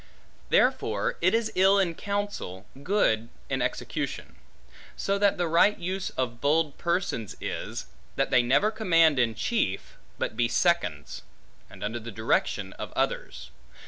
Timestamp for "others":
12.93-13.51